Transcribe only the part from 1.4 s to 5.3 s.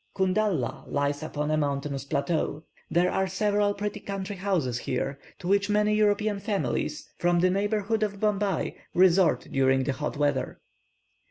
a mountain plateau. There are several pretty country houses here,